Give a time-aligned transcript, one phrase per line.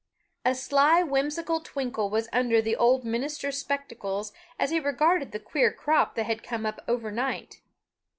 [0.43, 5.71] A sly, whimsical twinkle was under the old minister's spectacles as he regarded the queer
[5.71, 7.61] crop that had come up overnight.